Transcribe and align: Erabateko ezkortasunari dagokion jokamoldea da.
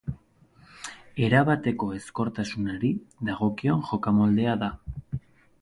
Erabateko 1.27 1.91
ezkortasunari 1.99 2.91
dagokion 3.29 3.87
jokamoldea 3.91 4.61
da. 4.65 4.73